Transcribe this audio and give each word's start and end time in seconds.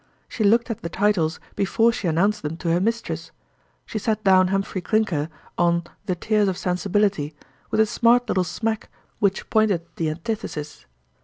She 0.27 0.43
looked 0.43 0.71
at 0.71 0.81
the 0.81 0.89
titles 0.89 1.39
before 1.55 1.91
she 1.91 2.07
announced 2.07 2.41
them 2.41 2.57
to 2.57 2.71
her 2.71 2.79
mistress; 2.81 3.29
she 3.85 3.99
set 3.99 4.23
down 4.23 4.47
"Humphrey 4.47 4.81
Clinker" 4.81 5.29
on 5.59 5.83
"The 6.07 6.15
Tears 6.15 6.47
of 6.47 6.57
Sensibility" 6.57 7.35
with 7.69 7.79
a 7.79 7.85
smart 7.85 8.27
little 8.27 8.43
smack 8.43 8.89
which 9.19 9.47
pointed 9.51 9.85
the 9.97 10.09
antithesis. 10.09 10.87